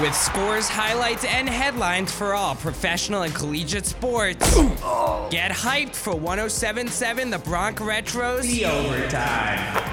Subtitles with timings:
[0.00, 4.54] With scores, highlights, and headlines for all professional and collegiate sports.
[5.28, 9.84] Get hyped for 1077 The Bronx Retros The Overtime.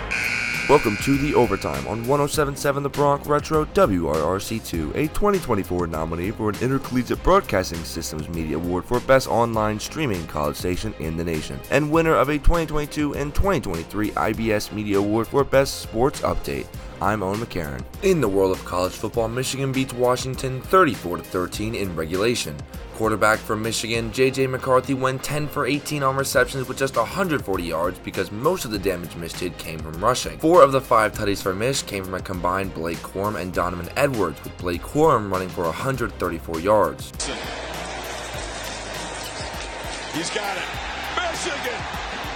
[0.69, 6.55] Welcome to the Overtime on 1077 The Bronx Retro WRRC2, a 2024 nominee for an
[6.61, 11.89] Intercollegiate Broadcasting Systems Media Award for Best Online Streaming College Station in the Nation, and
[11.89, 16.67] winner of a 2022 and 2023 IBS Media Award for Best Sports Update.
[17.01, 17.83] I'm Owen McCarron.
[18.03, 22.55] In the world of college football, Michigan beats Washington 34 13 in regulation.
[22.95, 27.99] Quarterback for Michigan, JJ McCarthy went 10 for 18 on receptions with just 140 yards
[27.99, 30.37] because most of the damage Mish did came from rushing.
[30.39, 33.89] Four of the five tutties for Mish came from a combined Blake Corum and Donovan
[33.97, 37.11] Edwards, with Blake Corum running for 134 yards.
[40.13, 40.63] He's got it.
[41.17, 41.81] Michigan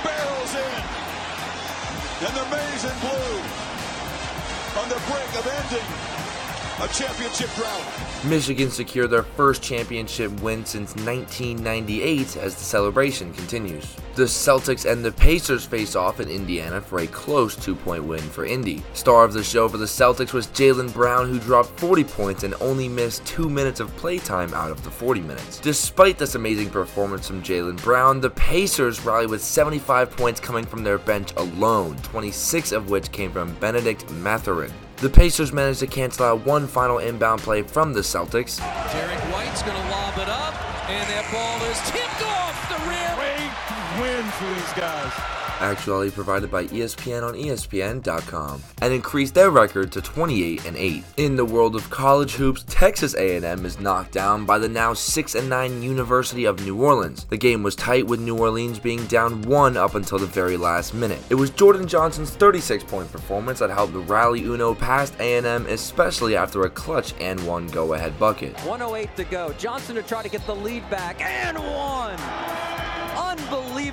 [0.03, 0.83] barrels in.
[2.21, 3.78] And the maize and blue
[4.77, 6.28] on the brink of ending
[6.81, 7.49] a championship.
[8.23, 13.95] Michigan secured their first championship win since 1998 as the celebration continues.
[14.15, 18.21] The Celtics and the Pacers face off in Indiana for a close two point win
[18.21, 18.81] for Indy.
[18.93, 22.55] Star of the show for the Celtics was Jaylen Brown, who dropped 40 points and
[22.61, 25.59] only missed two minutes of playtime out of the 40 minutes.
[25.59, 30.83] Despite this amazing performance from Jaylen Brown, the Pacers rallied with 75 points coming from
[30.83, 34.71] their bench alone, 26 of which came from Bennedict Mathurin.
[35.01, 38.59] The Pacers managed to cancel out one final inbound play from the Celtics.
[38.91, 40.53] Derrick White's going to lob it up,
[40.89, 43.15] and that ball is tipped off the rim.
[43.15, 43.49] Great
[44.01, 50.01] win for these guys actuality provided by ESPN on ESPN.com, and increased their record to
[50.01, 51.03] 28 and 8.
[51.17, 55.35] In the world of college hoops, Texas A&M is knocked down by the now 6
[55.35, 57.25] and 9 University of New Orleans.
[57.25, 60.93] The game was tight with New Orleans being down 1 up until the very last
[60.93, 61.19] minute.
[61.29, 66.69] It was Jordan Johnson's 36-point performance that helped rally UNO past A&M, especially after a
[66.69, 68.53] clutch and one go-ahead bucket.
[68.65, 69.53] 108 to go.
[69.53, 71.57] Johnson to try to get the lead back and.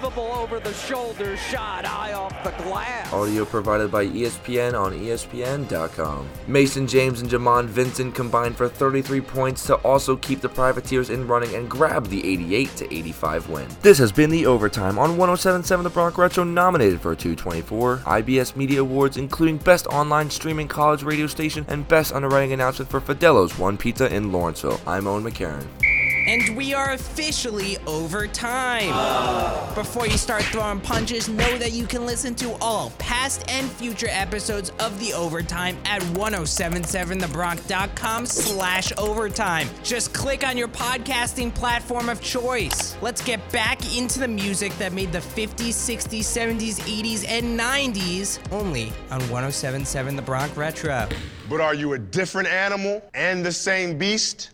[0.06, 3.12] Unbelievable over the shoulder shot, eye off the glass.
[3.12, 6.28] Audio provided by ESPN on ESPN.com.
[6.46, 11.26] Mason James and Jamon Vincent combined for 33 points to also keep the Privateers in
[11.26, 13.68] running and grab the 88 to 85 win.
[13.82, 18.82] This has been the Overtime on 1077 The Bronx Retro, nominated for 224 IBS Media
[18.82, 23.76] Awards, including Best Online Streaming College Radio Station and Best Underwriting Announcement for Fidelo's One
[23.76, 24.80] Pizza in Lawrenceville.
[24.86, 25.66] I'm Owen McCarron.
[26.26, 28.88] And we are officially over time.
[29.74, 34.08] Before you start throwing punches, know that you can listen to all past and future
[34.10, 39.68] episodes of The Overtime at 1077thebronx.com slash overtime.
[39.84, 42.96] Just click on your podcasting platform of choice.
[43.00, 48.40] Let's get back into the music that made the 50s, 60s, 70s, 80s, and 90s
[48.50, 51.08] only on 1077 The Bronx Retro.
[51.48, 54.50] But are you a different animal and the same beast?